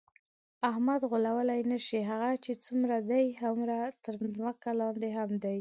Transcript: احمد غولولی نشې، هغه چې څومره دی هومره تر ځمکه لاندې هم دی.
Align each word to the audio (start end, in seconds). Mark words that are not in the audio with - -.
احمد 0.69 1.01
غولولی 1.11 1.61
نشې، 1.71 1.99
هغه 2.11 2.29
چې 2.43 2.51
څومره 2.65 2.97
دی 3.11 3.25
هومره 3.41 3.77
تر 4.03 4.13
ځمکه 4.37 4.69
لاندې 4.81 5.09
هم 5.17 5.31
دی. 5.43 5.49